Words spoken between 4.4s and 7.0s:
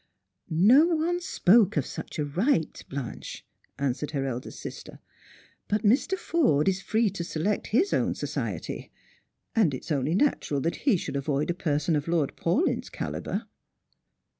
sister;" but Mr. Forde is